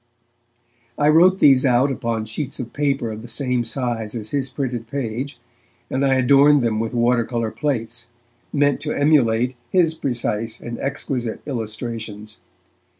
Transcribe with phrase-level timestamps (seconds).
[0.97, 4.87] I wrote these out upon sheets of paper of the same size as his printed
[4.87, 5.37] page,
[5.91, 8.07] and I adorned them with water colour plates,
[8.51, 12.37] meant to emulate his precise and exquisite illustrations.